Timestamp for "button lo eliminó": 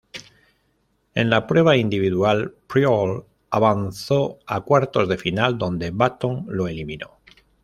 5.91-7.19